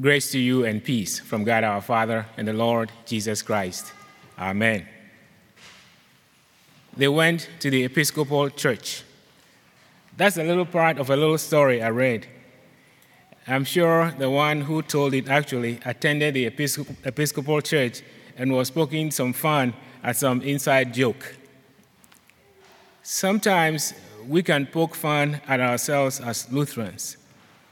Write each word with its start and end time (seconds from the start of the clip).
Grace 0.00 0.32
to 0.32 0.40
you 0.40 0.64
and 0.64 0.82
peace 0.82 1.20
from 1.20 1.44
God 1.44 1.62
our 1.62 1.80
Father 1.80 2.26
and 2.36 2.48
the 2.48 2.52
Lord 2.52 2.90
Jesus 3.06 3.42
Christ. 3.42 3.92
Amen. 4.36 4.88
They 6.96 7.06
went 7.06 7.48
to 7.60 7.70
the 7.70 7.84
Episcopal 7.84 8.50
Church. 8.50 9.04
That's 10.16 10.36
a 10.36 10.42
little 10.42 10.66
part 10.66 10.98
of 10.98 11.10
a 11.10 11.16
little 11.16 11.38
story 11.38 11.80
I 11.80 11.90
read. 11.90 12.26
I'm 13.46 13.62
sure 13.62 14.10
the 14.18 14.28
one 14.28 14.62
who 14.62 14.82
told 14.82 15.14
it 15.14 15.28
actually 15.28 15.78
attended 15.84 16.34
the 16.34 16.46
Episcopal 16.46 17.60
Church 17.60 18.02
and 18.36 18.52
was 18.52 18.72
poking 18.72 19.12
some 19.12 19.32
fun 19.32 19.74
at 20.02 20.16
some 20.16 20.42
inside 20.42 20.92
joke. 20.92 21.36
Sometimes 23.04 23.94
we 24.26 24.42
can 24.42 24.66
poke 24.66 24.96
fun 24.96 25.40
at 25.46 25.60
ourselves 25.60 26.18
as 26.18 26.50
Lutherans. 26.50 27.16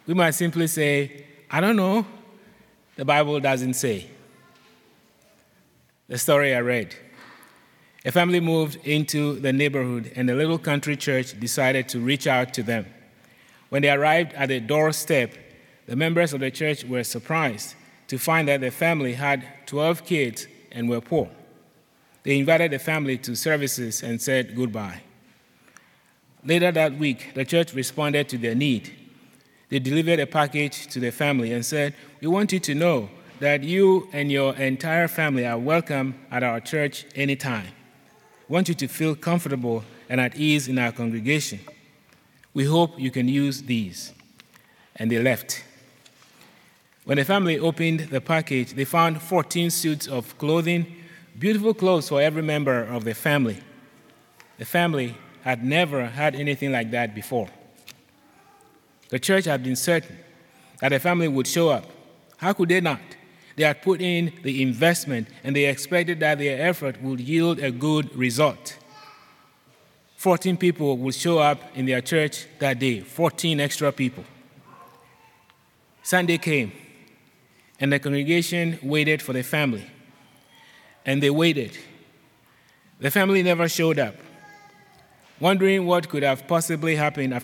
We 0.07 0.15
might 0.15 0.37
simply 0.37 0.69
say, 0.69 1.27
I 1.55 1.61
don't 1.61 1.77
know, 1.77 2.07
the 2.97 3.05
Bible 3.05 3.39
doesn't 3.39 3.75
say. 3.75 4.07
The 6.09 6.17
story 6.17 6.55
I 6.55 6.61
read. 6.61 6.95
A 8.07 8.11
family 8.11 8.41
moved 8.41 8.77
into 8.87 9.39
the 9.39 9.53
neighborhood, 9.53 10.13
and 10.17 10.27
the 10.29 10.35
little 10.35 10.59
country 10.59 10.97
church 10.97 11.39
decided 11.39 11.91
to 11.91 12.01
reach 12.01 12.27
out 12.27 12.55
to 12.55 12.63
them. 12.63 12.87
When 13.69 13.83
they 13.83 13.91
arrived 13.91 14.33
at 14.33 14.49
the 14.49 14.61
doorstep, 14.61 15.35
the 15.87 15.95
members 15.95 16.33
of 16.33 16.41
the 16.41 16.51
church 16.51 16.85
were 16.85 17.05
surprised 17.05 17.75
to 18.09 18.19
find 18.19 18.49
that 18.49 18.63
the 18.63 18.71
family 18.71 19.13
had 19.13 19.47
12 19.67 20.07
kids 20.07 20.47
and 20.71 20.89
were 20.89 21.03
poor. 21.03 21.29
They 22.23 22.39
invited 22.39 22.71
the 22.71 22.79
family 22.79 23.19
to 23.19 23.37
services 23.37 24.03
and 24.03 24.23
said 24.23 24.57
goodbye. 24.57 25.03
Later 26.45 26.73
that 26.73 26.97
week, 26.97 27.35
the 27.35 27.45
church 27.45 27.75
responded 27.75 28.31
to 28.31 28.39
their 28.39 28.55
need. 28.55 29.02
They 29.73 29.79
delivered 29.79 30.21
a 30.21 30.27
package 30.27 30.87
to 30.89 31.01
the 31.01 31.11
family 31.11 31.55
and 31.55 31.65
said, 31.65 31.95
We 32.21 32.29
want 32.29 32.53
you 32.53 32.61
to 32.61 32.75
know 32.75 33.09
that 33.41 33.63
you 33.63 34.07
and 34.13 34.31
your 34.31 34.55
entire 34.57 35.09
family 35.09 35.47
are 35.47 35.57
welcome 35.57 36.15
at 36.31 36.43
our 36.43 36.61
church 36.61 37.07
anytime. 37.15 37.69
We 38.51 38.53
want 38.53 38.69
you 38.69 38.75
to 38.75 38.87
feel 38.87 39.15
comfortable 39.15 39.83
and 40.11 40.21
at 40.21 40.37
ease 40.37 40.69
in 40.69 40.79
our 40.79 40.93
congregation. 40.93 41.61
We 42.53 42.67
hope 42.67 43.01
you 43.01 43.11
can 43.11 43.29
use 43.29 43.63
these. 43.63 44.13
And 44.97 45.11
they 45.11 45.19
left. 45.19 45.65
When 47.05 47.17
the 47.17 47.25
family 47.25 47.59
opened 47.59 48.01
the 48.11 48.21
package, 48.21 48.75
they 48.75 48.85
found 48.85 49.23
14 49.23 49.71
suits 49.71 50.07
of 50.07 50.37
clothing, 50.37 50.85
beautiful 51.39 51.73
clothes 51.73 52.11
for 52.11 52.21
every 52.21 52.43
member 52.43 52.85
of 52.85 53.05
the 53.05 53.15
family. 53.15 53.57
The 54.59 54.67
family 54.67 55.17
had 55.45 55.65
never 55.65 56.09
had 56.09 56.35
anything 56.35 56.73
like 56.73 56.91
that 56.91 57.15
before. 57.15 57.49
The 59.13 59.19
church 59.19 59.45
had 59.45 59.63
been 59.63 59.77
certain 59.77 60.17
that 60.81 60.89
the 60.89 60.99
family 60.99 61.29
would 61.29 61.47
show 61.47 61.69
up. 61.69 61.85
How 62.39 62.55
could 62.55 62.71
they 62.71 62.81
not? 62.81 62.99
They 63.57 63.65
had 63.65 63.83
put 63.83 64.01
in 64.01 64.33
the 64.43 64.63
investment 64.63 65.29
and 65.45 65.55
they 65.55 65.67
expected 65.67 66.19
that 66.21 66.39
their 66.39 66.67
effort 66.67 66.99
would 67.03 67.21
yield 67.21 67.59
a 67.59 67.71
good 67.71 68.17
result. 68.17 68.79
14 70.17 70.57
people 70.57 70.97
would 70.97 71.15
show 71.15 71.39
up 71.41 71.61
in 71.75 71.85
their 71.85 72.01
church 72.01 72.47
that 72.59 72.79
day, 72.79 73.01
14 73.01 73.61
extra 73.61 73.93
people. 73.93 74.25
Sunday 76.03 76.39
came, 76.39 76.73
and 77.79 77.93
the 77.93 77.99
congregation 77.99 78.79
waited 78.83 79.21
for 79.21 79.35
the 79.35 79.43
family. 79.43 79.91
And 81.05 81.23
they 81.23 81.29
waited. 81.29 81.77
The 82.99 83.11
family 83.11 83.43
never 83.43 83.69
showed 83.69 83.99
up. 83.99 84.15
Wondering 85.39 85.85
what 85.85 86.09
could 86.09 86.23
have 86.23 86.49
possibly 86.49 86.97
happened 86.97 87.35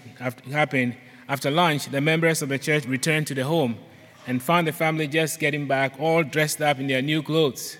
happened, 0.50 0.96
after 1.28 1.50
lunch, 1.50 1.86
the 1.86 2.00
members 2.00 2.40
of 2.40 2.48
the 2.48 2.58
church 2.58 2.86
returned 2.86 3.26
to 3.26 3.34
the 3.34 3.44
home 3.44 3.76
and 4.26 4.42
found 4.42 4.66
the 4.66 4.72
family 4.72 5.06
just 5.06 5.38
getting 5.38 5.66
back, 5.66 5.94
all 5.98 6.22
dressed 6.22 6.60
up 6.62 6.78
in 6.78 6.86
their 6.86 7.02
new 7.02 7.22
clothes. 7.22 7.76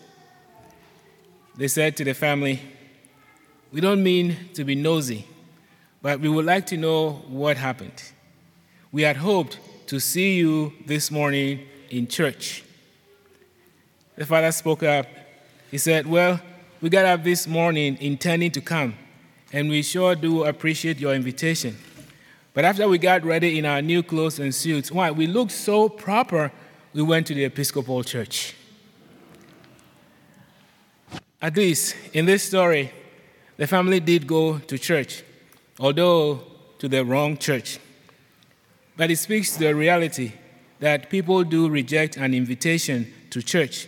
They 1.57 1.69
said 1.69 1.97
to 1.97 2.05
the 2.05 2.15
family, 2.15 2.61
We 3.73 3.81
don't 3.81 4.03
mean 4.03 4.37
to 4.55 4.65
be 4.65 4.75
nosy, 4.75 5.27
but 6.03 6.21
we 6.21 6.29
would 6.29 6.45
like 6.45 6.67
to 6.67 6.77
know 6.77 7.23
what 7.29 7.57
happened. 7.57 8.03
We 8.93 9.03
had 9.03 9.17
hoped 9.17 9.59
to 9.87 9.99
see 9.99 10.37
you 10.37 10.73
this 10.87 11.11
morning 11.11 11.67
in 11.91 12.07
church. 12.07 12.65
The 14.17 14.27
father 14.27 14.53
spoke 14.53 14.83
up. 14.83 15.07
He 15.71 15.79
said, 15.79 16.07
Well, 16.07 16.41
we 16.81 16.91
got 16.91 17.07
up 17.07 17.25
this 17.25 17.47
morning 17.47 17.97
intending 18.01 18.51
to 18.53 18.61
come 18.61 18.95
and 19.53 19.69
we 19.69 19.83
sure 19.83 20.15
do 20.15 20.45
appreciate 20.45 20.99
your 20.99 21.15
invitation. 21.15 21.77
But 22.59 22.65
after 22.65 22.89
we 22.89 22.99
got 22.99 23.25
ready 23.25 23.57
in 23.57 23.65
our 23.67 23.81
new 23.81 24.03
clothes 24.03 24.41
and 24.41 24.53
suits, 24.53 24.91
why? 24.91 25.13
We 25.13 25.29
looked 25.29 25.53
so 25.53 25.89
proper, 25.89 26.51
we 26.93 27.03
went 27.03 27.29
to 27.29 27.35
the 27.35 27.45
Episcopal 27.45 28.03
Church. 28.03 28.57
At 31.41 31.57
least 31.57 31.95
in 32.15 32.27
this 32.27 32.43
story, 32.43 32.91
the 33.59 33.69
family 33.69 34.01
did 34.01 34.27
go 34.27 34.59
to 34.59 34.77
church, 34.77 35.23
although 35.79 36.43
to 36.81 36.89
the 36.89 37.05
wrong 37.05 37.37
church. 37.37 37.79
But 38.97 39.13
it 39.13 39.19
speaks 39.19 39.53
to 39.53 39.61
the 39.61 39.73
reality 39.77 40.33
that 40.81 41.11
people 41.11 41.45
do 41.45 41.69
reject 41.69 42.17
an 42.17 42.35
invitation 42.35 43.15
to 43.31 43.41
church. 43.41 43.87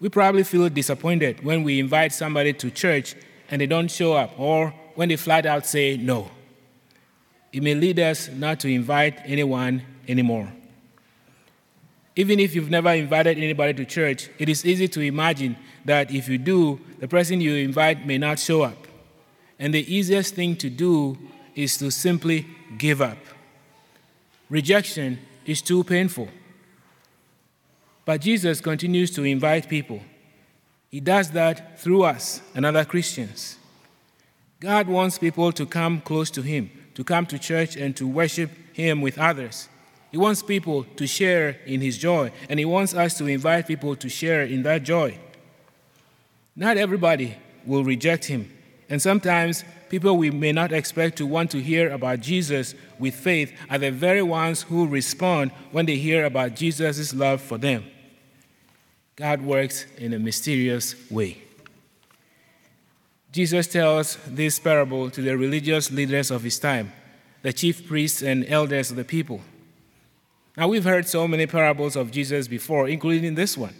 We 0.00 0.10
probably 0.10 0.44
feel 0.44 0.68
disappointed 0.68 1.42
when 1.42 1.62
we 1.62 1.80
invite 1.80 2.12
somebody 2.12 2.52
to 2.52 2.70
church 2.70 3.14
and 3.48 3.62
they 3.62 3.66
don't 3.66 3.90
show 3.90 4.12
up, 4.12 4.38
or 4.38 4.74
when 4.96 5.08
they 5.08 5.16
flat 5.16 5.46
out 5.46 5.64
say 5.64 5.96
no. 5.96 6.30
It 7.54 7.62
may 7.62 7.76
lead 7.76 8.00
us 8.00 8.28
not 8.28 8.58
to 8.60 8.68
invite 8.68 9.20
anyone 9.24 9.84
anymore. 10.08 10.52
Even 12.16 12.40
if 12.40 12.52
you've 12.52 12.68
never 12.68 12.90
invited 12.90 13.38
anybody 13.38 13.72
to 13.74 13.84
church, 13.84 14.28
it 14.40 14.48
is 14.48 14.66
easy 14.66 14.88
to 14.88 15.00
imagine 15.00 15.56
that 15.84 16.10
if 16.10 16.28
you 16.28 16.36
do, 16.36 16.80
the 16.98 17.06
person 17.06 17.40
you 17.40 17.54
invite 17.54 18.04
may 18.04 18.18
not 18.18 18.40
show 18.40 18.62
up. 18.62 18.88
And 19.56 19.72
the 19.72 19.94
easiest 19.94 20.34
thing 20.34 20.56
to 20.56 20.68
do 20.68 21.16
is 21.54 21.78
to 21.78 21.92
simply 21.92 22.44
give 22.76 23.00
up. 23.00 23.18
Rejection 24.50 25.20
is 25.46 25.62
too 25.62 25.84
painful. 25.84 26.28
But 28.04 28.20
Jesus 28.20 28.60
continues 28.60 29.12
to 29.12 29.22
invite 29.22 29.68
people. 29.68 30.00
He 30.90 30.98
does 30.98 31.30
that 31.30 31.78
through 31.78 32.02
us 32.02 32.40
and 32.52 32.66
other 32.66 32.84
Christians. 32.84 33.58
God 34.58 34.88
wants 34.88 35.18
people 35.18 35.52
to 35.52 35.64
come 35.66 36.00
close 36.00 36.32
to 36.32 36.42
Him, 36.42 36.70
to 36.94 37.04
come 37.04 37.26
to 37.26 37.38
church 37.38 37.76
and 37.76 37.96
to 37.96 38.06
worship 38.06 38.50
Him 38.72 39.00
with 39.00 39.18
others. 39.18 39.68
He 40.10 40.18
wants 40.18 40.42
people 40.42 40.84
to 40.96 41.06
share 41.06 41.58
in 41.66 41.80
His 41.80 41.98
joy, 41.98 42.30
and 42.48 42.58
He 42.58 42.64
wants 42.64 42.94
us 42.94 43.18
to 43.18 43.26
invite 43.26 43.66
people 43.66 43.96
to 43.96 44.08
share 44.08 44.42
in 44.42 44.62
that 44.62 44.84
joy. 44.84 45.18
Not 46.54 46.76
everybody 46.76 47.36
will 47.66 47.82
reject 47.82 48.26
Him, 48.26 48.52
and 48.88 49.02
sometimes 49.02 49.64
people 49.88 50.16
we 50.16 50.30
may 50.30 50.52
not 50.52 50.72
expect 50.72 51.18
to 51.18 51.26
want 51.26 51.50
to 51.50 51.60
hear 51.60 51.90
about 51.90 52.20
Jesus 52.20 52.74
with 52.98 53.14
faith 53.14 53.52
are 53.70 53.78
the 53.78 53.90
very 53.90 54.22
ones 54.22 54.62
who 54.62 54.86
respond 54.86 55.50
when 55.72 55.86
they 55.86 55.96
hear 55.96 56.24
about 56.24 56.54
Jesus' 56.54 57.14
love 57.14 57.40
for 57.40 57.58
them. 57.58 57.84
God 59.16 59.42
works 59.42 59.86
in 59.98 60.12
a 60.12 60.18
mysterious 60.18 60.94
way. 61.10 61.43
Jesus 63.34 63.66
tells 63.66 64.16
this 64.28 64.60
parable 64.60 65.10
to 65.10 65.20
the 65.20 65.36
religious 65.36 65.90
leaders 65.90 66.30
of 66.30 66.44
his 66.44 66.56
time, 66.56 66.92
the 67.42 67.52
chief 67.52 67.84
priests 67.84 68.22
and 68.22 68.46
elders 68.46 68.92
of 68.92 68.96
the 68.96 69.04
people. 69.04 69.40
Now, 70.56 70.68
we've 70.68 70.84
heard 70.84 71.08
so 71.08 71.26
many 71.26 71.48
parables 71.48 71.96
of 71.96 72.12
Jesus 72.12 72.46
before, 72.46 72.88
including 72.88 73.34
this 73.34 73.58
one. 73.58 73.74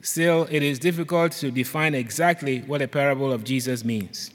Still, 0.00 0.48
it 0.50 0.62
is 0.62 0.78
difficult 0.78 1.32
to 1.32 1.50
define 1.50 1.94
exactly 1.94 2.60
what 2.60 2.80
a 2.80 2.88
parable 2.88 3.30
of 3.30 3.44
Jesus 3.44 3.84
means. 3.84 4.30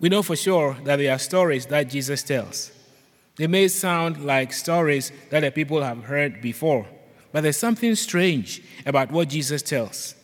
We 0.00 0.08
know 0.08 0.24
for 0.24 0.34
sure 0.34 0.76
that 0.82 0.96
they 0.96 1.08
are 1.08 1.20
stories 1.20 1.66
that 1.66 1.88
Jesus 1.88 2.24
tells. 2.24 2.72
They 3.36 3.46
may 3.46 3.68
sound 3.68 4.24
like 4.24 4.52
stories 4.52 5.12
that 5.30 5.40
the 5.40 5.52
people 5.52 5.80
have 5.80 6.02
heard 6.02 6.42
before, 6.42 6.88
but 7.30 7.42
there's 7.42 7.56
something 7.56 7.94
strange 7.94 8.62
about 8.84 9.12
what 9.12 9.28
Jesus 9.28 9.62
tells. 9.62 10.16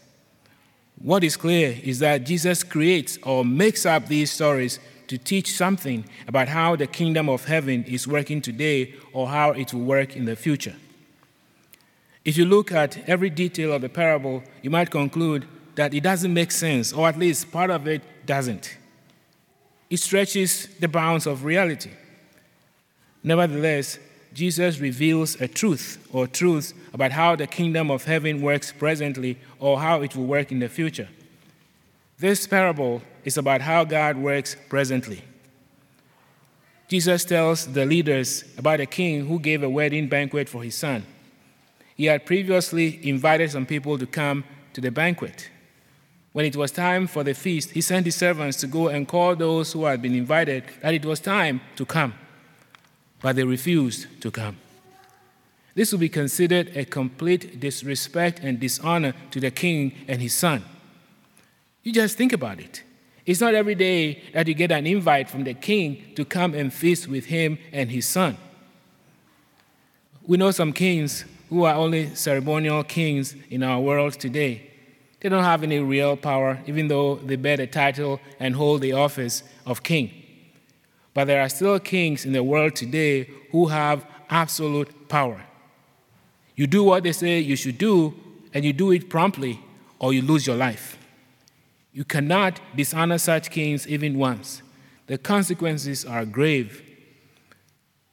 What 1.02 1.24
is 1.24 1.36
clear 1.36 1.76
is 1.82 1.98
that 1.98 2.24
Jesus 2.24 2.62
creates 2.62 3.18
or 3.24 3.44
makes 3.44 3.84
up 3.84 4.06
these 4.06 4.30
stories 4.30 4.78
to 5.08 5.18
teach 5.18 5.52
something 5.52 6.04
about 6.28 6.46
how 6.46 6.76
the 6.76 6.86
kingdom 6.86 7.28
of 7.28 7.44
heaven 7.44 7.84
is 7.84 8.06
working 8.06 8.40
today 8.40 8.94
or 9.12 9.26
how 9.28 9.50
it 9.50 9.74
will 9.74 9.82
work 9.82 10.14
in 10.14 10.26
the 10.26 10.36
future. 10.36 10.76
If 12.24 12.36
you 12.36 12.44
look 12.44 12.70
at 12.70 13.08
every 13.08 13.30
detail 13.30 13.72
of 13.72 13.82
the 13.82 13.88
parable, 13.88 14.44
you 14.62 14.70
might 14.70 14.92
conclude 14.92 15.44
that 15.74 15.92
it 15.92 16.04
doesn't 16.04 16.32
make 16.32 16.52
sense, 16.52 16.92
or 16.92 17.08
at 17.08 17.18
least 17.18 17.50
part 17.50 17.70
of 17.70 17.88
it 17.88 18.02
doesn't. 18.24 18.76
It 19.90 19.98
stretches 19.98 20.68
the 20.78 20.86
bounds 20.86 21.26
of 21.26 21.44
reality. 21.44 21.90
Nevertheless, 23.24 23.98
Jesus 24.34 24.78
reveals 24.78 25.40
a 25.40 25.48
truth 25.48 26.06
or 26.12 26.26
truths 26.26 26.72
about 26.92 27.12
how 27.12 27.36
the 27.36 27.46
kingdom 27.46 27.90
of 27.90 28.04
heaven 28.04 28.40
works 28.40 28.72
presently 28.72 29.38
or 29.58 29.80
how 29.80 30.02
it 30.02 30.16
will 30.16 30.24
work 30.24 30.50
in 30.50 30.58
the 30.58 30.68
future. 30.68 31.08
This 32.18 32.46
parable 32.46 33.02
is 33.24 33.36
about 33.36 33.60
how 33.60 33.84
God 33.84 34.16
works 34.16 34.56
presently. 34.68 35.22
Jesus 36.88 37.24
tells 37.24 37.72
the 37.72 37.86
leaders 37.86 38.44
about 38.58 38.80
a 38.80 38.86
king 38.86 39.26
who 39.26 39.38
gave 39.38 39.62
a 39.62 39.68
wedding 39.68 40.08
banquet 40.08 40.48
for 40.48 40.62
his 40.62 40.74
son. 40.74 41.04
He 41.96 42.06
had 42.06 42.26
previously 42.26 43.06
invited 43.08 43.50
some 43.50 43.66
people 43.66 43.98
to 43.98 44.06
come 44.06 44.44
to 44.72 44.80
the 44.80 44.90
banquet. 44.90 45.50
When 46.32 46.46
it 46.46 46.56
was 46.56 46.70
time 46.70 47.06
for 47.06 47.22
the 47.22 47.34
feast, 47.34 47.72
he 47.72 47.80
sent 47.80 48.06
his 48.06 48.16
servants 48.16 48.56
to 48.58 48.66
go 48.66 48.88
and 48.88 49.06
call 49.06 49.36
those 49.36 49.72
who 49.72 49.84
had 49.84 50.00
been 50.00 50.14
invited 50.14 50.64
that 50.80 50.94
it 50.94 51.04
was 51.04 51.20
time 51.20 51.60
to 51.76 51.84
come. 51.84 52.14
But 53.22 53.36
they 53.36 53.44
refused 53.44 54.20
to 54.20 54.30
come. 54.30 54.56
This 55.74 55.92
would 55.92 56.00
be 56.00 56.08
considered 56.08 56.76
a 56.76 56.84
complete 56.84 57.58
disrespect 57.60 58.40
and 58.40 58.60
dishonor 58.60 59.14
to 59.30 59.40
the 59.40 59.50
king 59.50 59.94
and 60.06 60.20
his 60.20 60.34
son. 60.34 60.64
You 61.82 61.92
just 61.92 62.16
think 62.16 62.32
about 62.32 62.60
it. 62.60 62.82
It's 63.24 63.40
not 63.40 63.54
every 63.54 63.74
day 63.74 64.22
that 64.34 64.48
you 64.48 64.54
get 64.54 64.72
an 64.72 64.86
invite 64.86 65.30
from 65.30 65.44
the 65.44 65.54
king 65.54 66.12
to 66.16 66.24
come 66.24 66.54
and 66.54 66.72
feast 66.72 67.08
with 67.08 67.26
him 67.26 67.58
and 67.72 67.90
his 67.90 68.06
son. 68.06 68.36
We 70.26 70.36
know 70.36 70.50
some 70.50 70.72
kings 70.72 71.24
who 71.48 71.64
are 71.64 71.74
only 71.74 72.14
ceremonial 72.14 72.84
kings 72.84 73.34
in 73.50 73.62
our 73.62 73.80
world 73.80 74.14
today. 74.14 74.70
They 75.20 75.28
don't 75.28 75.44
have 75.44 75.62
any 75.62 75.78
real 75.78 76.16
power, 76.16 76.60
even 76.66 76.88
though 76.88 77.16
they 77.16 77.36
bear 77.36 77.56
the 77.56 77.66
title 77.66 78.20
and 78.40 78.56
hold 78.56 78.80
the 78.80 78.92
office 78.92 79.42
of 79.64 79.82
king. 79.82 80.21
But 81.14 81.26
there 81.26 81.42
are 81.42 81.48
still 81.48 81.78
kings 81.78 82.24
in 82.24 82.32
the 82.32 82.42
world 82.42 82.74
today 82.74 83.28
who 83.50 83.66
have 83.66 84.06
absolute 84.30 85.08
power. 85.08 85.42
You 86.56 86.66
do 86.66 86.84
what 86.84 87.02
they 87.02 87.12
say 87.12 87.38
you 87.38 87.56
should 87.56 87.78
do, 87.78 88.14
and 88.54 88.64
you 88.64 88.72
do 88.72 88.90
it 88.90 89.08
promptly, 89.08 89.60
or 89.98 90.12
you 90.12 90.22
lose 90.22 90.46
your 90.46 90.56
life. 90.56 90.98
You 91.92 92.04
cannot 92.04 92.60
dishonor 92.74 93.18
such 93.18 93.50
kings 93.50 93.86
even 93.86 94.18
once. 94.18 94.62
The 95.06 95.18
consequences 95.18 96.04
are 96.04 96.24
grave. 96.24 96.82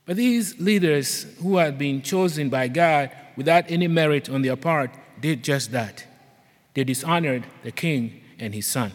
But 0.05 0.17
these 0.17 0.59
leaders 0.59 1.25
who 1.41 1.57
had 1.57 1.77
been 1.77 2.01
chosen 2.01 2.49
by 2.49 2.67
God 2.67 3.11
without 3.37 3.69
any 3.69 3.87
merit 3.87 4.29
on 4.29 4.41
their 4.41 4.55
part 4.55 4.91
did 5.21 5.43
just 5.43 5.71
that. 5.71 6.05
They 6.73 6.83
dishonored 6.83 7.45
the 7.63 7.71
king 7.71 8.21
and 8.39 8.53
his 8.53 8.65
son. 8.65 8.91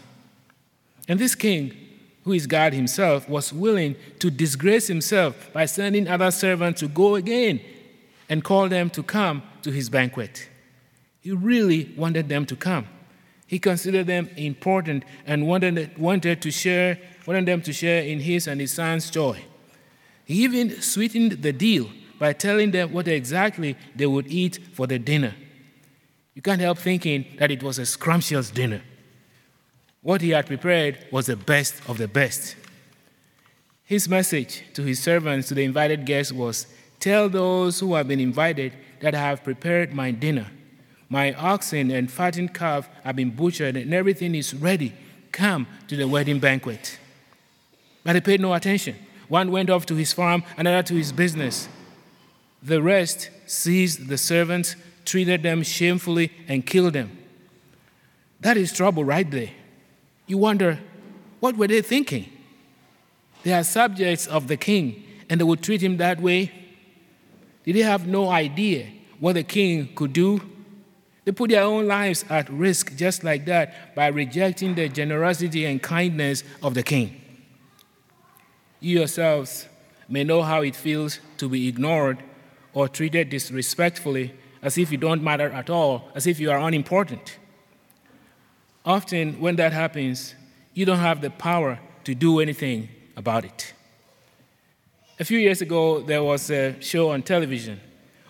And 1.07 1.19
this 1.19 1.35
king, 1.35 1.73
who 2.25 2.33
is 2.33 2.47
God 2.47 2.73
himself, 2.73 3.29
was 3.29 3.53
willing 3.53 3.95
to 4.19 4.31
disgrace 4.31 4.87
himself 4.87 5.53
by 5.53 5.65
sending 5.65 6.07
other 6.07 6.31
servants 6.31 6.79
to 6.81 6.87
go 6.87 7.15
again 7.15 7.61
and 8.27 8.43
call 8.43 8.67
them 8.67 8.89
to 8.89 9.03
come 9.03 9.43
to 9.61 9.71
his 9.71 9.89
banquet. 9.89 10.49
He 11.21 11.31
really 11.31 11.93
wanted 11.95 12.27
them 12.27 12.47
to 12.47 12.55
come. 12.55 12.87
He 13.45 13.59
considered 13.59 14.07
them 14.07 14.27
important 14.35 15.05
and 15.27 15.47
wanted, 15.47 15.95
wanted, 15.99 16.41
to 16.41 16.49
share, 16.49 16.97
wanted 17.27 17.45
them 17.45 17.61
to 17.61 17.71
share 17.71 18.01
in 18.01 18.19
his 18.19 18.47
and 18.47 18.59
his 18.59 18.73
son's 18.73 19.11
joy. 19.11 19.45
He 20.25 20.43
even 20.43 20.81
sweetened 20.81 21.43
the 21.43 21.53
deal 21.53 21.89
by 22.17 22.33
telling 22.33 22.71
them 22.71 22.91
what 22.91 23.07
exactly 23.07 23.77
they 23.95 24.07
would 24.07 24.25
eat 24.27 24.57
for 24.73 24.87
the 24.87 24.97
dinner. 24.97 25.35
You 26.33 26.41
can't 26.41 26.59
help 26.59 26.79
thinking 26.79 27.25
that 27.37 27.51
it 27.51 27.61
was 27.61 27.77
a 27.77 27.85
scrumptious 27.85 28.49
dinner. 28.49 28.81
What 30.05 30.21
he 30.21 30.29
had 30.29 30.45
prepared 30.45 30.99
was 31.09 31.25
the 31.25 31.35
best 31.35 31.81
of 31.89 31.97
the 31.97 32.07
best. 32.07 32.55
His 33.85 34.07
message 34.07 34.61
to 34.75 34.83
his 34.83 34.99
servants, 34.99 35.47
to 35.47 35.55
the 35.55 35.63
invited 35.63 36.05
guests, 36.05 36.31
was 36.31 36.67
Tell 36.99 37.27
those 37.27 37.79
who 37.79 37.95
have 37.95 38.07
been 38.07 38.19
invited 38.19 38.73
that 38.99 39.15
I 39.15 39.19
have 39.19 39.43
prepared 39.43 39.95
my 39.95 40.11
dinner. 40.11 40.45
My 41.09 41.33
oxen 41.33 41.89
and 41.89 42.11
fattened 42.11 42.53
calf 42.53 42.87
have 43.03 43.15
been 43.15 43.31
butchered, 43.31 43.77
and 43.77 43.95
everything 43.95 44.35
is 44.35 44.53
ready. 44.53 44.93
Come 45.31 45.65
to 45.87 45.95
the 45.95 46.07
wedding 46.07 46.37
banquet. 46.37 46.99
But 48.03 48.13
they 48.13 48.21
paid 48.21 48.41
no 48.41 48.53
attention. 48.53 48.97
One 49.27 49.49
went 49.49 49.71
off 49.71 49.87
to 49.87 49.95
his 49.95 50.13
farm, 50.13 50.43
another 50.55 50.83
to 50.83 50.93
his 50.93 51.11
business. 51.13 51.67
The 52.61 52.79
rest 52.79 53.31
seized 53.47 54.07
the 54.07 54.19
servants, 54.19 54.75
treated 55.03 55.41
them 55.41 55.63
shamefully, 55.63 56.31
and 56.47 56.63
killed 56.63 56.93
them. 56.93 57.17
That 58.41 58.55
is 58.55 58.71
trouble 58.71 59.03
right 59.03 59.29
there. 59.31 59.49
You 60.27 60.37
wonder, 60.37 60.79
what 61.39 61.57
were 61.57 61.67
they 61.67 61.81
thinking? 61.81 62.29
They 63.43 63.53
are 63.53 63.63
subjects 63.63 64.25
of 64.25 64.47
the 64.47 64.57
king, 64.57 65.03
and 65.29 65.39
they 65.39 65.43
would 65.43 65.61
treat 65.61 65.81
him 65.81 65.97
that 65.97 66.19
way. 66.19 66.51
Did 67.63 67.75
they 67.75 67.81
have 67.81 68.07
no 68.07 68.29
idea 68.29 68.87
what 69.19 69.33
the 69.33 69.43
king 69.43 69.93
could 69.95 70.13
do? 70.13 70.41
They 71.25 71.31
put 71.31 71.49
their 71.49 71.63
own 71.63 71.87
lives 71.87 72.23
at 72.29 72.49
risk 72.49 72.95
just 72.95 73.23
like 73.23 73.45
that 73.45 73.95
by 73.95 74.07
rejecting 74.07 74.75
the 74.75 74.87
generosity 74.89 75.65
and 75.65 75.81
kindness 75.81 76.43
of 76.61 76.75
the 76.75 76.83
king. 76.83 77.21
You 78.79 78.99
yourselves 78.99 79.67
may 80.07 80.23
know 80.23 80.43
how 80.43 80.61
it 80.61 80.75
feels 80.75 81.19
to 81.37 81.49
be 81.49 81.67
ignored 81.67 82.21
or 82.73 82.87
treated 82.87 83.29
disrespectfully 83.29 84.33
as 84.61 84.77
if 84.77 84.91
you 84.91 84.97
don't 84.97 85.23
matter 85.23 85.49
at 85.51 85.69
all, 85.69 86.09
as 86.13 86.27
if 86.27 86.39
you 86.39 86.51
are 86.51 86.59
unimportant. 86.59 87.37
Often, 88.85 89.39
when 89.39 89.55
that 89.55 89.73
happens, 89.73 90.35
you 90.73 90.85
don't 90.85 90.99
have 90.99 91.19
the 91.21 91.31
power 91.31 91.79
to 92.03 92.13
do 92.13 92.39
anything 92.39 92.89
about 93.17 93.43
it. 93.43 93.73
A 95.19 95.25
few 95.25 95.39
years 95.39 95.61
ago, 95.61 96.01
there 96.01 96.23
was 96.23 96.51
a 96.51 96.79
show 96.81 97.09
on 97.09 97.23
television 97.23 97.79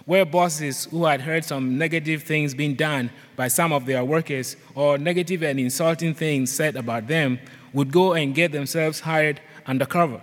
where 0.05 0.23
bosses 0.23 0.85
who 0.85 1.03
had 1.05 1.21
heard 1.21 1.43
some 1.43 1.77
negative 1.77 2.23
things 2.23 2.53
being 2.53 2.75
done 2.75 3.09
by 3.35 3.47
some 3.47 3.73
of 3.73 3.85
their 3.85 4.05
workers 4.05 4.55
or 4.75 4.97
negative 4.97 5.41
and 5.41 5.59
insulting 5.59 6.13
things 6.13 6.51
said 6.51 6.75
about 6.75 7.07
them 7.07 7.39
would 7.73 7.91
go 7.91 8.13
and 8.13 8.35
get 8.35 8.51
themselves 8.51 8.99
hired 8.99 9.41
undercover 9.65 10.21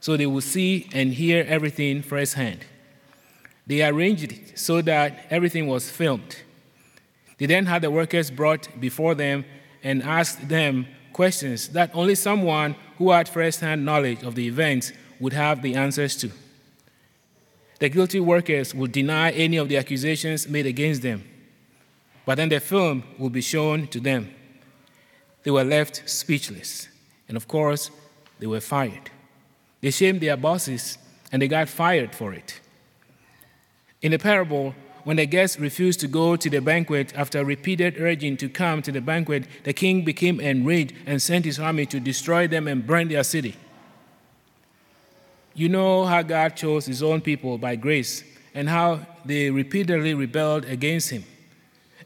so 0.00 0.16
they 0.16 0.26
would 0.26 0.42
see 0.42 0.88
and 0.92 1.12
hear 1.12 1.44
everything 1.46 2.02
firsthand. 2.02 2.64
They 3.66 3.86
arranged 3.86 4.32
it 4.32 4.58
so 4.58 4.80
that 4.82 5.26
everything 5.28 5.66
was 5.66 5.90
filmed. 5.90 6.36
They 7.36 7.46
then 7.46 7.66
had 7.66 7.82
the 7.82 7.90
workers 7.90 8.30
brought 8.30 8.68
before 8.80 9.14
them 9.14 9.44
and 9.82 10.02
asked 10.02 10.48
them 10.48 10.86
questions 11.12 11.68
that 11.70 11.90
only 11.94 12.14
someone 12.14 12.76
who 12.98 13.10
had 13.10 13.28
firsthand 13.28 13.84
knowledge 13.84 14.22
of 14.22 14.34
the 14.34 14.46
events 14.46 14.92
would 15.18 15.32
have 15.32 15.62
the 15.62 15.74
answers 15.74 16.16
to. 16.16 16.30
The 17.78 17.88
guilty 17.88 18.20
workers 18.20 18.74
would 18.74 18.92
deny 18.92 19.30
any 19.30 19.56
of 19.56 19.68
the 19.68 19.78
accusations 19.78 20.48
made 20.48 20.66
against 20.66 21.02
them, 21.02 21.24
but 22.26 22.34
then 22.36 22.48
the 22.48 22.60
film 22.60 23.02
would 23.18 23.32
be 23.32 23.40
shown 23.40 23.86
to 23.88 24.00
them. 24.00 24.34
They 25.42 25.50
were 25.50 25.64
left 25.64 26.08
speechless, 26.08 26.88
and 27.26 27.36
of 27.36 27.48
course, 27.48 27.90
they 28.38 28.46
were 28.46 28.60
fired. 28.60 29.10
They 29.80 29.90
shamed 29.90 30.20
their 30.20 30.36
bosses, 30.36 30.98
and 31.32 31.40
they 31.40 31.48
got 31.48 31.68
fired 31.68 32.14
for 32.14 32.34
it. 32.34 32.60
In 34.02 34.12
the 34.12 34.18
parable, 34.18 34.74
when 35.04 35.16
the 35.16 35.26
guests 35.26 35.58
refused 35.58 36.00
to 36.00 36.08
go 36.08 36.36
to 36.36 36.50
the 36.50 36.60
banquet 36.60 37.12
after 37.16 37.44
repeated 37.44 38.00
urging 38.00 38.36
to 38.38 38.48
come 38.48 38.82
to 38.82 38.92
the 38.92 39.00
banquet, 39.00 39.44
the 39.64 39.72
king 39.72 40.04
became 40.04 40.40
enraged 40.40 40.94
and 41.06 41.20
sent 41.20 41.44
his 41.44 41.58
army 41.58 41.86
to 41.86 42.00
destroy 42.00 42.46
them 42.46 42.68
and 42.68 42.86
burn 42.86 43.08
their 43.08 43.24
city. 43.24 43.56
You 45.54 45.68
know 45.68 46.04
how 46.04 46.22
God 46.22 46.56
chose 46.56 46.86
his 46.86 47.02
own 47.02 47.20
people 47.20 47.58
by 47.58 47.76
grace 47.76 48.24
and 48.54 48.68
how 48.68 49.06
they 49.24 49.50
repeatedly 49.50 50.14
rebelled 50.14 50.64
against 50.64 51.10
him. 51.10 51.24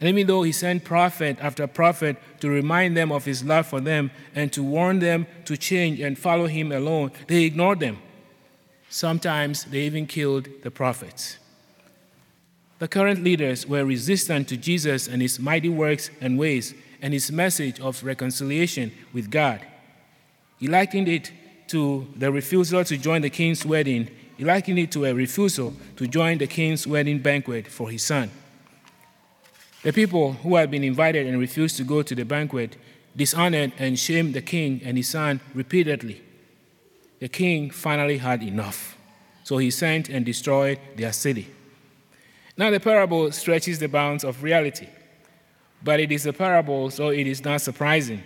And 0.00 0.08
even 0.08 0.26
though 0.26 0.42
he 0.42 0.52
sent 0.52 0.84
prophet 0.84 1.38
after 1.40 1.66
prophet 1.66 2.16
to 2.40 2.50
remind 2.50 2.96
them 2.96 3.12
of 3.12 3.24
his 3.24 3.44
love 3.44 3.66
for 3.66 3.80
them 3.80 4.10
and 4.34 4.52
to 4.52 4.62
warn 4.62 4.98
them 4.98 5.26
to 5.44 5.56
change 5.56 6.00
and 6.00 6.18
follow 6.18 6.46
him 6.46 6.72
alone, 6.72 7.12
they 7.28 7.44
ignored 7.44 7.80
them. 7.80 7.98
Sometimes 8.88 9.64
they 9.64 9.80
even 9.82 10.06
killed 10.06 10.48
the 10.62 10.70
prophets. 10.70 11.38
The 12.78 12.88
current 12.88 13.22
leaders 13.22 13.66
were 13.66 13.84
resistant 13.84 14.48
to 14.48 14.56
Jesus 14.56 15.06
and 15.06 15.22
his 15.22 15.38
mighty 15.38 15.68
works 15.68 16.10
and 16.20 16.38
ways 16.38 16.74
and 17.00 17.12
his 17.12 17.30
message 17.30 17.80
of 17.80 18.02
reconciliation 18.02 18.92
with 19.12 19.30
God. 19.30 19.60
He 20.58 20.66
likened 20.66 21.08
it 21.08 21.32
to 21.68 22.06
the 22.16 22.32
refusal 22.32 22.84
to 22.84 22.96
join 22.96 23.22
the 23.22 23.30
king's 23.30 23.64
wedding, 23.64 24.08
he 24.36 24.44
likened 24.44 24.78
it 24.78 24.90
to 24.92 25.04
a 25.04 25.14
refusal 25.14 25.74
to 25.96 26.06
join 26.06 26.38
the 26.38 26.46
king's 26.46 26.86
wedding 26.86 27.20
banquet 27.20 27.68
for 27.68 27.90
his 27.90 28.02
son. 28.02 28.30
The 29.82 29.92
people 29.92 30.32
who 30.32 30.56
had 30.56 30.70
been 30.70 30.82
invited 30.82 31.26
and 31.26 31.38
refused 31.38 31.76
to 31.76 31.84
go 31.84 32.02
to 32.02 32.14
the 32.14 32.24
banquet 32.24 32.76
dishonored 33.16 33.72
and 33.78 33.98
shamed 33.98 34.34
the 34.34 34.42
king 34.42 34.80
and 34.84 34.96
his 34.96 35.08
son 35.08 35.40
repeatedly. 35.54 36.22
The 37.20 37.28
king 37.28 37.70
finally 37.70 38.18
had 38.18 38.42
enough, 38.42 38.96
so 39.44 39.58
he 39.58 39.70
sent 39.70 40.08
and 40.08 40.24
destroyed 40.24 40.80
their 40.96 41.12
city. 41.12 41.48
Now, 42.56 42.70
the 42.70 42.80
parable 42.80 43.32
stretches 43.32 43.78
the 43.78 43.88
bounds 43.88 44.24
of 44.24 44.42
reality, 44.42 44.88
but 45.82 46.00
it 46.00 46.12
is 46.12 46.26
a 46.26 46.32
parable, 46.32 46.90
so 46.90 47.08
it 47.08 47.26
is 47.26 47.44
not 47.44 47.60
surprising 47.60 48.22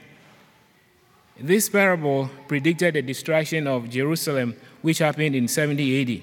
this 1.40 1.68
parable 1.68 2.30
predicted 2.48 2.94
the 2.94 3.02
destruction 3.02 3.68
of 3.68 3.88
Jerusalem, 3.88 4.56
which 4.82 4.98
happened 4.98 5.36
in 5.36 5.46
70 5.46 6.02
AD. 6.02 6.22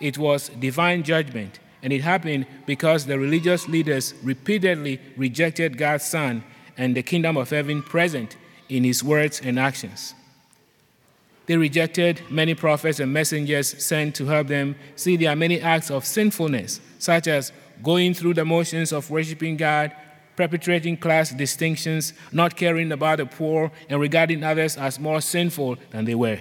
It 0.00 0.18
was 0.18 0.50
divine 0.50 1.02
judgment, 1.02 1.58
and 1.82 1.92
it 1.92 2.02
happened 2.02 2.46
because 2.64 3.06
the 3.06 3.18
religious 3.18 3.68
leaders 3.68 4.14
repeatedly 4.22 5.00
rejected 5.16 5.76
God's 5.76 6.04
Son 6.04 6.44
and 6.76 6.96
the 6.96 7.02
kingdom 7.02 7.36
of 7.36 7.50
heaven 7.50 7.82
present 7.82 8.36
in 8.68 8.84
his 8.84 9.02
words 9.02 9.40
and 9.42 9.58
actions. 9.58 10.14
They 11.50 11.56
rejected 11.56 12.22
many 12.30 12.54
prophets 12.54 13.00
and 13.00 13.12
messengers 13.12 13.84
sent 13.84 14.14
to 14.14 14.26
help 14.26 14.46
them 14.46 14.76
see 14.94 15.16
their 15.16 15.34
many 15.34 15.60
acts 15.60 15.90
of 15.90 16.06
sinfulness, 16.06 16.80
such 17.00 17.26
as 17.26 17.50
going 17.82 18.14
through 18.14 18.34
the 18.34 18.44
motions 18.44 18.92
of 18.92 19.10
worshiping 19.10 19.56
God, 19.56 19.90
perpetrating 20.36 20.96
class 20.96 21.30
distinctions, 21.30 22.12
not 22.30 22.54
caring 22.54 22.92
about 22.92 23.18
the 23.18 23.26
poor, 23.26 23.72
and 23.88 24.00
regarding 24.00 24.44
others 24.44 24.76
as 24.76 25.00
more 25.00 25.20
sinful 25.20 25.76
than 25.90 26.04
they 26.04 26.14
were. 26.14 26.38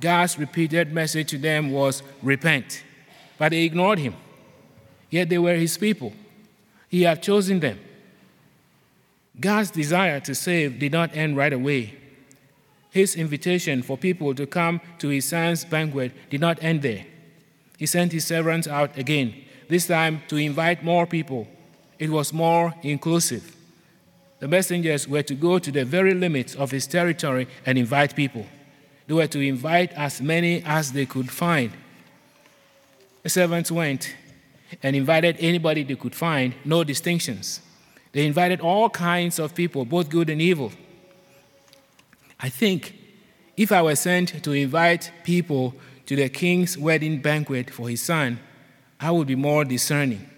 God's 0.00 0.38
repeated 0.38 0.92
message 0.92 1.30
to 1.30 1.38
them 1.38 1.72
was 1.72 2.04
repent, 2.22 2.84
but 3.36 3.50
they 3.50 3.64
ignored 3.64 3.98
him. 3.98 4.14
Yet 5.10 5.28
they 5.28 5.38
were 5.38 5.56
his 5.56 5.76
people. 5.76 6.12
He 6.88 7.02
had 7.02 7.20
chosen 7.20 7.58
them. 7.58 7.80
God's 9.40 9.72
desire 9.72 10.20
to 10.20 10.36
save 10.36 10.78
did 10.78 10.92
not 10.92 11.16
end 11.16 11.36
right 11.36 11.52
away. 11.52 11.96
His 12.98 13.14
invitation 13.14 13.82
for 13.82 13.96
people 13.96 14.34
to 14.34 14.44
come 14.44 14.80
to 14.98 15.06
his 15.06 15.24
son's 15.24 15.64
banquet 15.64 16.10
did 16.30 16.40
not 16.40 16.60
end 16.60 16.82
there. 16.82 17.06
He 17.78 17.86
sent 17.86 18.10
his 18.10 18.26
servants 18.26 18.66
out 18.66 18.98
again, 18.98 19.36
this 19.68 19.86
time 19.86 20.22
to 20.26 20.36
invite 20.36 20.82
more 20.82 21.06
people. 21.06 21.46
It 22.00 22.10
was 22.10 22.32
more 22.32 22.74
inclusive. 22.82 23.54
The 24.40 24.48
messengers 24.48 25.06
were 25.06 25.22
to 25.22 25.36
go 25.36 25.60
to 25.60 25.70
the 25.70 25.84
very 25.84 26.12
limits 26.12 26.56
of 26.56 26.72
his 26.72 26.88
territory 26.88 27.46
and 27.64 27.78
invite 27.78 28.16
people. 28.16 28.44
They 29.06 29.14
were 29.14 29.28
to 29.28 29.40
invite 29.42 29.92
as 29.92 30.20
many 30.20 30.64
as 30.66 30.90
they 30.90 31.06
could 31.06 31.30
find. 31.30 31.70
The 33.22 33.28
servants 33.28 33.70
went 33.70 34.12
and 34.82 34.96
invited 34.96 35.36
anybody 35.38 35.84
they 35.84 35.94
could 35.94 36.16
find, 36.16 36.52
no 36.64 36.82
distinctions. 36.82 37.60
They 38.10 38.26
invited 38.26 38.60
all 38.60 38.90
kinds 38.90 39.38
of 39.38 39.54
people, 39.54 39.84
both 39.84 40.08
good 40.08 40.28
and 40.30 40.42
evil. 40.42 40.72
I 42.40 42.48
think 42.48 42.94
if 43.56 43.72
I 43.72 43.82
were 43.82 43.96
sent 43.96 44.42
to 44.44 44.52
invite 44.52 45.10
people 45.24 45.74
to 46.06 46.16
the 46.16 46.28
king's 46.28 46.78
wedding 46.78 47.20
banquet 47.20 47.70
for 47.70 47.88
his 47.88 48.00
son, 48.00 48.38
I 49.00 49.10
would 49.10 49.26
be 49.26 49.34
more 49.34 49.64
discerning. 49.64 50.28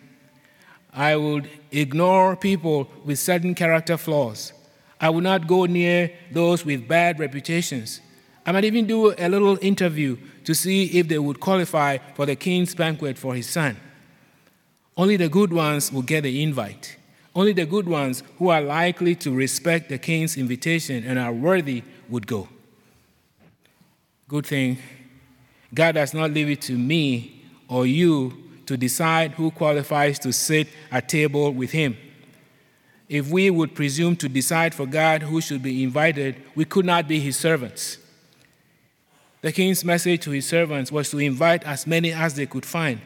I 0.93 1.17
would 1.17 1.49
ignore 1.71 2.37
people 2.37 2.91
with 3.05 3.19
certain 3.19 3.55
character 3.55 3.97
flaws. 3.97 4.53
I 5.01 5.11
would 5.11 5.25
not 5.25 5.47
go 5.47 5.67
near 5.67 6.13
those 6.33 6.65
with 6.65 6.89
bad 6.89 7.19
reputations. 7.21 8.01
I 8.45 8.53
might 8.53 8.65
even 8.65 8.87
do 8.87 9.15
a 9.17 9.29
little 9.29 9.59
interview 9.63 10.17
to 10.45 10.55
see 10.55 10.99
if 10.99 11.09
they 11.09 11.19
would 11.19 11.41
qualify 11.41 11.99
for 12.15 12.27
the 12.27 12.37
king's 12.37 12.75
banquet 12.75 13.19
for 13.19 13.35
his 13.35 13.49
son. 13.49 13.77
Only 14.97 15.17
the 15.17 15.29
good 15.29 15.53
ones 15.53 15.93
will 15.93 16.03
get 16.03 16.23
the 16.23 16.43
invite. 16.43 16.97
Only 17.35 17.53
the 17.53 17.67
good 17.67 17.89
ones 17.89 18.23
who 18.39 18.49
are 18.49 18.61
likely 18.61 19.15
to 19.17 19.33
respect 19.33 19.89
the 19.89 19.99
king's 19.99 20.37
invitation 20.37 21.05
and 21.07 21.19
are 21.19 21.33
worthy 21.33 21.83
would 22.09 22.27
go. 22.27 22.49
Good 24.29 24.47
thing, 24.47 24.79
God 25.73 25.97
does 25.97 26.15
not 26.15 26.33
leave 26.33 26.51
it 26.51 26.63
to 26.63 26.77
me 26.77 27.45
or 27.69 27.87
you 27.87 28.33
to 28.67 28.77
decide 28.77 29.33
who 29.33 29.51
qualifies 29.51 30.19
to 30.21 30.33
sit 30.33 30.69
at 30.91 31.09
table 31.09 31.53
with 31.53 31.71
him. 31.71 31.97
If 33.09 33.29
we 33.29 33.51
would 33.51 33.75
presume 33.75 34.15
to 34.17 34.29
decide 34.29 34.73
for 34.75 34.87
God 34.87 35.23
who 35.23 35.41
should 35.41 35.63
be 35.63 35.83
invited, 35.83 36.37
we 36.55 36.65
could 36.65 36.85
not 36.85 37.09
be 37.09 37.19
his 37.19 37.37
servants. 37.37 37.99
The 39.43 39.53
king's 39.53 39.85
message 39.85 40.23
to 40.25 40.31
his 40.31 40.47
servants 40.47 40.93
was 40.93 41.11
to 41.11 41.19
invite 41.19 41.65
as 41.65 41.87
many 41.87 42.13
as 42.13 42.35
they 42.35 42.47
could 42.47 42.67
find. 42.67 43.01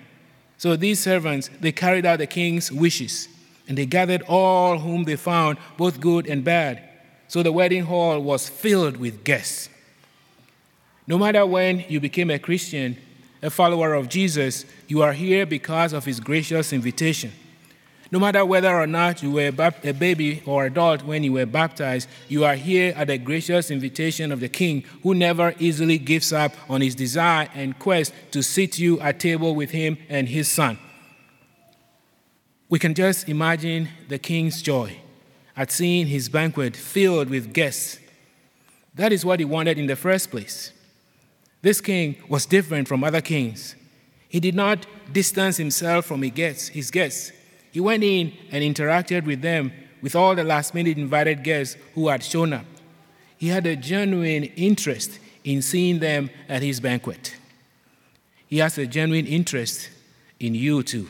So 0.58 0.76
these 0.76 1.00
servants, 1.00 1.48
they 1.60 1.72
carried 1.72 2.04
out 2.04 2.18
the 2.18 2.26
king's 2.26 2.70
wishes. 2.70 3.28
And 3.66 3.78
they 3.78 3.86
gathered 3.86 4.22
all 4.28 4.78
whom 4.78 5.04
they 5.04 5.16
found, 5.16 5.58
both 5.76 6.00
good 6.00 6.26
and 6.26 6.44
bad. 6.44 6.82
So 7.28 7.42
the 7.42 7.52
wedding 7.52 7.84
hall 7.84 8.20
was 8.20 8.48
filled 8.48 8.96
with 8.98 9.24
guests. 9.24 9.68
No 11.06 11.18
matter 11.18 11.44
when 11.44 11.84
you 11.88 12.00
became 12.00 12.30
a 12.30 12.38
Christian, 12.38 12.96
a 13.42 13.50
follower 13.50 13.94
of 13.94 14.08
Jesus, 14.08 14.64
you 14.88 15.02
are 15.02 15.12
here 15.12 15.44
because 15.44 15.92
of 15.92 16.04
his 16.04 16.20
gracious 16.20 16.72
invitation. 16.72 17.32
No 18.10 18.20
matter 18.20 18.44
whether 18.44 18.74
or 18.74 18.86
not 18.86 19.22
you 19.22 19.32
were 19.32 19.52
a 19.82 19.92
baby 19.92 20.42
or 20.46 20.66
adult 20.66 21.02
when 21.02 21.24
you 21.24 21.32
were 21.32 21.46
baptized, 21.46 22.08
you 22.28 22.44
are 22.44 22.54
here 22.54 22.94
at 22.96 23.08
the 23.08 23.18
gracious 23.18 23.70
invitation 23.70 24.30
of 24.30 24.40
the 24.40 24.48
King 24.48 24.84
who 25.02 25.14
never 25.14 25.54
easily 25.58 25.98
gives 25.98 26.32
up 26.32 26.52
on 26.68 26.80
his 26.80 26.94
desire 26.94 27.48
and 27.54 27.78
quest 27.78 28.14
to 28.30 28.42
sit 28.42 28.78
you 28.78 29.00
at 29.00 29.18
table 29.18 29.54
with 29.54 29.72
him 29.72 29.98
and 30.08 30.28
his 30.28 30.48
son. 30.48 30.78
We 32.68 32.78
can 32.78 32.94
just 32.94 33.28
imagine 33.28 33.88
the 34.08 34.18
king's 34.18 34.62
joy 34.62 34.98
at 35.56 35.70
seeing 35.70 36.06
his 36.06 36.28
banquet 36.28 36.74
filled 36.76 37.30
with 37.30 37.52
guests. 37.52 37.98
That 38.94 39.12
is 39.12 39.24
what 39.24 39.38
he 39.38 39.44
wanted 39.44 39.78
in 39.78 39.86
the 39.86 39.96
first 39.96 40.30
place. 40.30 40.72
This 41.62 41.80
king 41.80 42.16
was 42.28 42.46
different 42.46 42.88
from 42.88 43.04
other 43.04 43.20
kings. 43.20 43.76
He 44.28 44.40
did 44.40 44.54
not 44.54 44.86
distance 45.12 45.56
himself 45.56 46.06
from 46.06 46.22
his 46.22 46.90
guests. 46.90 47.32
He 47.70 47.80
went 47.80 48.02
in 48.02 48.32
and 48.50 48.64
interacted 48.64 49.24
with 49.24 49.42
them, 49.42 49.72
with 50.02 50.14
all 50.14 50.34
the 50.34 50.44
last 50.44 50.74
minute 50.74 50.98
invited 50.98 51.42
guests 51.42 51.76
who 51.94 52.08
had 52.08 52.22
shown 52.22 52.52
up. 52.52 52.66
He 53.36 53.48
had 53.48 53.66
a 53.66 53.76
genuine 53.76 54.44
interest 54.56 55.18
in 55.44 55.62
seeing 55.62 55.98
them 55.98 56.30
at 56.48 56.62
his 56.62 56.80
banquet. 56.80 57.36
He 58.46 58.58
has 58.58 58.78
a 58.78 58.86
genuine 58.86 59.26
interest 59.26 59.90
in 60.40 60.54
you 60.54 60.82
too. 60.82 61.08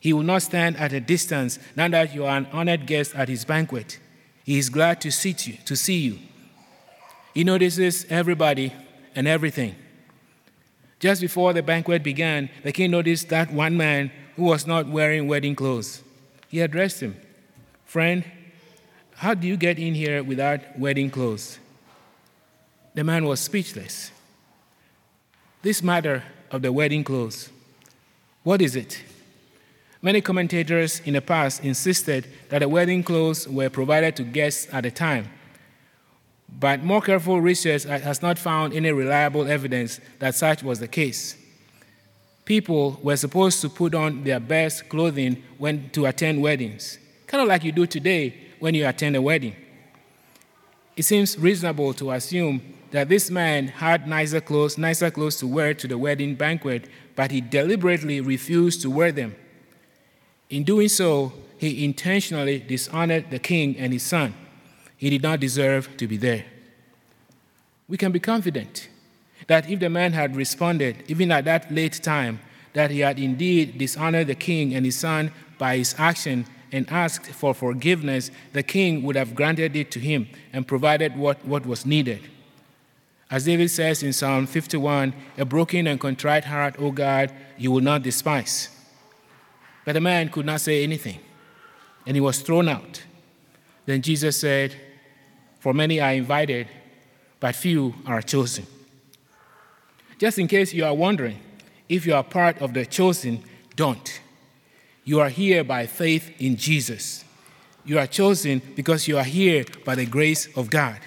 He 0.00 0.14
will 0.14 0.22
not 0.22 0.42
stand 0.42 0.78
at 0.78 0.94
a 0.94 1.00
distance 1.00 1.58
now 1.76 1.88
that 1.88 2.14
you 2.14 2.24
are 2.24 2.36
an 2.36 2.46
honored 2.52 2.86
guest 2.86 3.14
at 3.14 3.28
his 3.28 3.44
banquet. 3.44 3.98
He 4.44 4.58
is 4.58 4.70
glad 4.70 5.00
to 5.02 5.12
see 5.12 5.36
you, 5.38 5.58
to 5.66 5.76
see 5.76 5.98
you. 5.98 6.18
He 7.34 7.44
notices 7.44 8.06
everybody 8.08 8.72
and 9.14 9.28
everything. 9.28 9.76
Just 10.98 11.20
before 11.20 11.52
the 11.52 11.62
banquet 11.62 12.02
began, 12.02 12.50
the 12.62 12.72
king 12.72 12.90
noticed 12.90 13.28
that 13.28 13.52
one 13.52 13.76
man 13.76 14.10
who 14.36 14.44
was 14.44 14.66
not 14.66 14.88
wearing 14.88 15.28
wedding 15.28 15.54
clothes. 15.54 16.02
He 16.48 16.60
addressed 16.60 17.00
him, 17.00 17.16
Friend, 17.84 18.24
how 19.16 19.34
do 19.34 19.46
you 19.46 19.56
get 19.56 19.78
in 19.78 19.94
here 19.94 20.22
without 20.22 20.78
wedding 20.78 21.10
clothes? 21.10 21.58
The 22.94 23.04
man 23.04 23.24
was 23.24 23.40
speechless. 23.40 24.10
This 25.62 25.82
matter 25.82 26.24
of 26.50 26.62
the 26.62 26.72
wedding 26.72 27.04
clothes, 27.04 27.50
what 28.42 28.62
is 28.62 28.76
it? 28.76 29.02
Many 30.02 30.22
commentators 30.22 31.00
in 31.00 31.12
the 31.12 31.20
past 31.20 31.62
insisted 31.62 32.26
that 32.48 32.60
the 32.60 32.68
wedding 32.68 33.02
clothes 33.02 33.46
were 33.46 33.68
provided 33.68 34.16
to 34.16 34.22
guests 34.22 34.66
at 34.72 34.84
the 34.84 34.90
time. 34.90 35.28
But 36.48 36.82
more 36.82 37.02
careful 37.02 37.40
research 37.40 37.84
has 37.84 38.22
not 38.22 38.38
found 38.38 38.72
any 38.72 38.92
reliable 38.92 39.46
evidence 39.46 40.00
that 40.18 40.34
such 40.34 40.62
was 40.62 40.80
the 40.80 40.88
case. 40.88 41.36
People 42.46 42.98
were 43.02 43.16
supposed 43.16 43.60
to 43.60 43.68
put 43.68 43.94
on 43.94 44.24
their 44.24 44.40
best 44.40 44.88
clothing 44.88 45.42
when 45.58 45.90
to 45.90 46.06
attend 46.06 46.42
weddings, 46.42 46.98
kind 47.26 47.42
of 47.42 47.48
like 47.48 47.62
you 47.62 47.70
do 47.70 47.86
today 47.86 48.34
when 48.58 48.74
you 48.74 48.88
attend 48.88 49.16
a 49.16 49.22
wedding. 49.22 49.54
It 50.96 51.04
seems 51.04 51.38
reasonable 51.38 51.92
to 51.94 52.10
assume 52.10 52.62
that 52.90 53.08
this 53.08 53.30
man 53.30 53.68
had 53.68 54.08
nicer 54.08 54.40
clothes, 54.40 54.76
nicer 54.76 55.10
clothes 55.10 55.36
to 55.36 55.46
wear 55.46 55.74
to 55.74 55.86
the 55.86 55.96
wedding 55.96 56.34
banquet, 56.34 56.88
but 57.14 57.30
he 57.30 57.40
deliberately 57.40 58.20
refused 58.20 58.82
to 58.82 58.90
wear 58.90 59.12
them. 59.12 59.36
In 60.50 60.64
doing 60.64 60.88
so, 60.88 61.32
he 61.58 61.84
intentionally 61.84 62.58
dishonored 62.58 63.30
the 63.30 63.38
king 63.38 63.76
and 63.78 63.92
his 63.92 64.02
son. 64.02 64.34
He 64.96 65.08
did 65.08 65.22
not 65.22 65.40
deserve 65.40 65.96
to 65.96 66.06
be 66.06 66.16
there. 66.16 66.44
We 67.88 67.96
can 67.96 68.12
be 68.12 68.20
confident 68.20 68.88
that 69.46 69.70
if 69.70 69.80
the 69.80 69.88
man 69.88 70.12
had 70.12 70.36
responded, 70.36 71.04
even 71.08 71.30
at 71.32 71.44
that 71.44 71.72
late 71.72 72.02
time, 72.02 72.40
that 72.72 72.90
he 72.90 73.00
had 73.00 73.18
indeed 73.18 73.78
dishonored 73.78 74.26
the 74.26 74.34
king 74.34 74.74
and 74.74 74.84
his 74.84 74.96
son 74.96 75.32
by 75.58 75.76
his 75.76 75.94
action 75.98 76.46
and 76.72 76.88
asked 76.90 77.26
for 77.26 77.54
forgiveness, 77.54 78.30
the 78.52 78.62
king 78.62 79.02
would 79.02 79.16
have 79.16 79.34
granted 79.34 79.74
it 79.76 79.90
to 79.92 80.00
him 80.00 80.28
and 80.52 80.66
provided 80.66 81.16
what, 81.16 81.44
what 81.44 81.66
was 81.66 81.86
needed. 81.86 82.28
As 83.30 83.44
David 83.44 83.70
says 83.70 84.02
in 84.02 84.12
Psalm 84.12 84.46
51, 84.46 85.14
a 85.38 85.44
broken 85.44 85.86
and 85.86 86.00
contrite 86.00 86.44
heart, 86.44 86.76
O 86.78 86.90
God, 86.90 87.32
you 87.56 87.70
will 87.70 87.80
not 87.80 88.02
despise. 88.02 88.68
But 89.84 89.92
the 89.92 90.00
man 90.00 90.28
could 90.28 90.46
not 90.46 90.60
say 90.60 90.82
anything, 90.82 91.20
and 92.06 92.16
he 92.16 92.20
was 92.20 92.40
thrown 92.40 92.68
out. 92.68 93.02
Then 93.86 94.02
Jesus 94.02 94.38
said, 94.38 94.76
For 95.58 95.72
many 95.72 96.00
are 96.00 96.12
invited, 96.12 96.68
but 97.40 97.56
few 97.56 97.94
are 98.06 98.22
chosen. 98.22 98.66
Just 100.18 100.38
in 100.38 100.48
case 100.48 100.74
you 100.74 100.84
are 100.84 100.94
wondering 100.94 101.40
if 101.88 102.06
you 102.06 102.14
are 102.14 102.22
part 102.22 102.60
of 102.60 102.74
the 102.74 102.84
chosen, 102.84 103.42
don't. 103.74 104.20
You 105.04 105.20
are 105.20 105.30
here 105.30 105.64
by 105.64 105.86
faith 105.86 106.30
in 106.38 106.56
Jesus. 106.56 107.24
You 107.84 107.98
are 107.98 108.06
chosen 108.06 108.60
because 108.76 109.08
you 109.08 109.16
are 109.16 109.24
here 109.24 109.64
by 109.84 109.94
the 109.94 110.06
grace 110.06 110.46
of 110.56 110.70
God. 110.70 110.98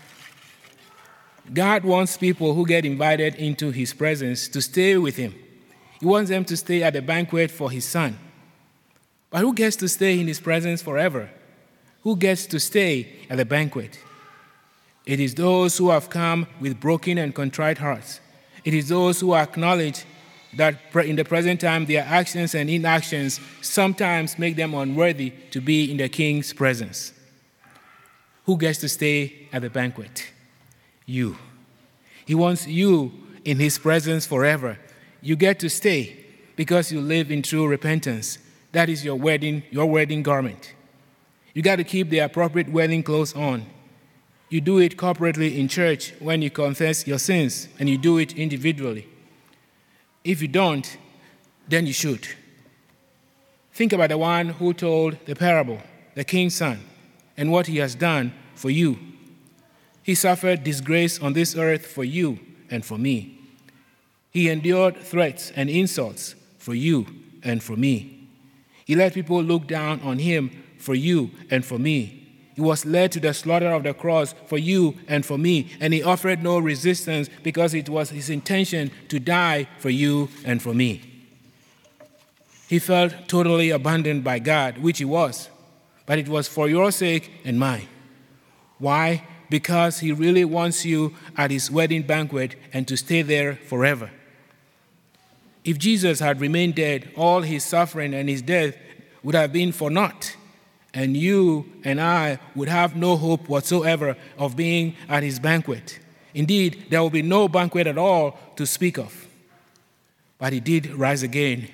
God 1.53 1.83
wants 1.83 2.17
people 2.17 2.53
who 2.53 2.65
get 2.65 2.85
invited 2.85 3.35
into 3.35 3.71
his 3.71 3.93
presence 3.93 4.47
to 4.49 4.61
stay 4.61 4.97
with 4.97 5.17
him. 5.17 5.35
He 5.99 6.05
wants 6.05 6.29
them 6.29 6.43
to 6.45 6.57
stay 6.57 6.83
at 6.83 6.93
the 6.93 7.01
banquet 7.01 7.51
for 7.51 7.69
his 7.69 7.85
son. 7.85 8.17
But 9.33 9.41
who 9.41 9.55
gets 9.55 9.75
to 9.77 9.89
stay 9.89 10.19
in 10.19 10.27
his 10.27 10.39
presence 10.39 10.83
forever? 10.83 11.27
Who 12.03 12.15
gets 12.15 12.45
to 12.45 12.59
stay 12.59 13.07
at 13.31 13.37
the 13.37 13.45
banquet? 13.45 13.99
It 15.07 15.19
is 15.19 15.33
those 15.33 15.75
who 15.75 15.89
have 15.89 16.11
come 16.11 16.45
with 16.61 16.79
broken 16.79 17.17
and 17.17 17.33
contrite 17.33 17.79
hearts. 17.79 18.21
It 18.63 18.75
is 18.75 18.89
those 18.89 19.19
who 19.19 19.33
acknowledge 19.33 20.05
that 20.55 20.77
in 20.93 21.15
the 21.15 21.25
present 21.25 21.61
time 21.61 21.87
their 21.87 22.03
actions 22.03 22.53
and 22.53 22.69
inactions 22.69 23.39
sometimes 23.61 24.37
make 24.37 24.55
them 24.55 24.75
unworthy 24.75 25.31
to 25.49 25.59
be 25.59 25.89
in 25.89 25.97
the 25.97 26.09
king's 26.09 26.53
presence. 26.53 27.11
Who 28.45 28.55
gets 28.55 28.77
to 28.81 28.87
stay 28.87 29.47
at 29.51 29.63
the 29.63 29.69
banquet? 29.71 30.27
You. 31.07 31.37
He 32.23 32.35
wants 32.35 32.67
you 32.67 33.11
in 33.43 33.57
his 33.57 33.79
presence 33.79 34.27
forever. 34.27 34.77
You 35.23 35.35
get 35.35 35.59
to 35.61 35.71
stay 35.71 36.23
because 36.55 36.91
you 36.91 37.01
live 37.01 37.31
in 37.31 37.41
true 37.41 37.65
repentance. 37.65 38.37
That 38.73 38.89
is 38.89 39.05
your 39.05 39.15
wedding, 39.15 39.63
your 39.71 39.85
wedding 39.85 40.23
garment. 40.23 40.73
You 41.53 41.61
got 41.61 41.77
to 41.77 41.83
keep 41.83 42.09
the 42.09 42.19
appropriate 42.19 42.69
wedding 42.69 43.03
clothes 43.03 43.33
on. 43.33 43.67
You 44.49 44.61
do 44.61 44.79
it 44.79 44.97
corporately 44.97 45.57
in 45.57 45.67
church 45.67 46.13
when 46.19 46.41
you 46.41 46.49
confess 46.49 47.07
your 47.07 47.19
sins, 47.19 47.67
and 47.79 47.87
you 47.87 47.97
do 47.97 48.17
it 48.17 48.33
individually. 48.33 49.07
If 50.23 50.41
you 50.41 50.47
don't, 50.47 50.97
then 51.67 51.85
you 51.85 51.93
should. 51.93 52.27
Think 53.73 53.93
about 53.93 54.09
the 54.09 54.17
one 54.17 54.49
who 54.49 54.73
told 54.73 55.17
the 55.25 55.35
parable, 55.35 55.81
the 56.15 56.23
king's 56.23 56.55
son, 56.55 56.79
and 57.37 57.51
what 57.51 57.67
he 57.67 57.77
has 57.77 57.95
done 57.95 58.33
for 58.55 58.69
you. 58.69 58.99
He 60.01 60.15
suffered 60.15 60.63
disgrace 60.63 61.19
on 61.19 61.33
this 61.33 61.55
earth 61.55 61.85
for 61.85 62.03
you 62.03 62.39
and 62.69 62.83
for 62.83 62.97
me. 62.97 63.39
He 64.31 64.49
endured 64.49 64.97
threats 64.97 65.51
and 65.55 65.69
insults 65.69 66.35
for 66.57 66.73
you 66.73 67.05
and 67.43 67.63
for 67.63 67.75
me. 67.75 68.12
He 68.85 68.95
let 68.95 69.13
people 69.13 69.41
look 69.41 69.67
down 69.67 70.01
on 70.01 70.19
him 70.19 70.51
for 70.77 70.95
you 70.95 71.31
and 71.49 71.65
for 71.65 71.79
me. 71.79 72.19
He 72.55 72.61
was 72.61 72.85
led 72.85 73.11
to 73.13 73.19
the 73.19 73.33
slaughter 73.33 73.71
of 73.71 73.83
the 73.83 73.93
cross 73.93 74.35
for 74.45 74.57
you 74.57 74.95
and 75.07 75.25
for 75.25 75.37
me, 75.37 75.71
and 75.79 75.93
he 75.93 76.03
offered 76.03 76.43
no 76.43 76.59
resistance 76.59 77.29
because 77.41 77.73
it 77.73 77.89
was 77.89 78.11
his 78.11 78.29
intention 78.29 78.91
to 79.07 79.19
die 79.19 79.67
for 79.79 79.89
you 79.89 80.29
and 80.45 80.61
for 80.61 80.73
me. 80.73 81.01
He 82.67 82.79
felt 82.79 83.27
totally 83.27 83.71
abandoned 83.71 84.23
by 84.23 84.39
God, 84.39 84.77
which 84.77 84.99
he 84.99 85.05
was, 85.05 85.49
but 86.05 86.19
it 86.19 86.27
was 86.27 86.47
for 86.47 86.69
your 86.69 86.91
sake 86.91 87.31
and 87.43 87.59
mine. 87.59 87.87
Why? 88.77 89.25
Because 89.49 89.99
he 89.99 90.11
really 90.11 90.45
wants 90.45 90.85
you 90.85 91.15
at 91.37 91.51
his 91.51 91.71
wedding 91.71 92.03
banquet 92.03 92.55
and 92.71 92.87
to 92.87 92.97
stay 92.97 93.21
there 93.21 93.55
forever. 93.55 94.11
If 95.63 95.77
Jesus 95.77 96.19
had 96.19 96.41
remained 96.41 96.75
dead, 96.75 97.11
all 97.15 97.41
his 97.41 97.63
suffering 97.63 98.13
and 98.13 98.27
his 98.27 98.41
death 98.41 98.75
would 99.23 99.35
have 99.35 99.53
been 99.53 99.71
for 99.71 99.89
naught 99.89 100.35
and 100.93 101.17
you 101.17 101.65
and 101.83 101.99
I 101.99 102.39
would 102.55 102.67
have 102.67 102.95
no 102.95 103.17
hope 103.17 103.49
whatsoever 103.49 104.15
of 104.37 104.55
being 104.55 104.95
at 105.09 105.23
his 105.23 105.39
banquet. 105.39 105.99
Indeed, 106.33 106.85
there 106.89 107.01
will 107.01 107.09
be 107.09 107.21
no 107.21 107.47
banquet 107.47 107.87
at 107.87 107.97
all 107.97 108.37
to 108.55 108.65
speak 108.65 108.97
of. 108.97 109.27
But 110.37 110.53
he 110.53 110.59
did 110.59 110.87
rise 110.93 111.23
again 111.23 111.67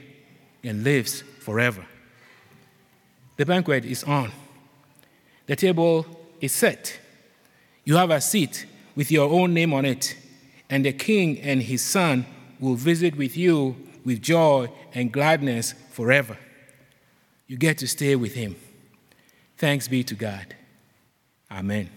and 0.64 0.84
lives 0.84 1.24
forever. 1.40 1.86
The 3.38 3.46
banquet 3.46 3.86
is 3.86 4.04
on, 4.04 4.32
the 5.46 5.56
table 5.56 6.06
is 6.42 6.52
set. 6.52 7.00
You 7.86 7.96
have 7.96 8.12
a 8.12 8.22
seat 8.22 8.66
with 8.96 9.12
your 9.12 9.30
own 9.30 9.54
name 9.54 9.74
on 9.74 9.86
it, 9.86 10.16
and 10.70 10.86
the 10.86 10.94
king 10.94 11.40
and 11.40 11.64
his 11.64 11.82
son 11.82 12.26
will 12.60 12.76
visit 12.76 13.16
with 13.16 13.38
you 13.38 13.76
with 14.06 14.22
joy 14.22 14.70
and 14.94 15.12
gladness 15.12 15.74
forever. 15.92 16.38
You 17.48 17.58
get 17.58 17.78
to 17.80 17.88
stay 17.88 18.16
with 18.16 18.34
him. 18.34 18.56
Thanks 19.58 19.88
be 19.88 20.04
to 20.06 20.16
God. 20.16 20.56
Amen. 21.52 21.90